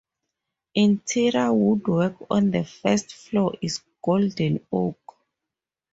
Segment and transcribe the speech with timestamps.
[0.73, 4.97] Interior woodwork on the first floor is golden oak.